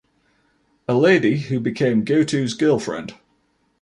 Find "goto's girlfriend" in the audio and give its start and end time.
2.03-3.13